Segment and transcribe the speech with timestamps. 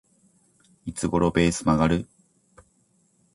[0.87, 2.07] いつ頃ベース曲がる？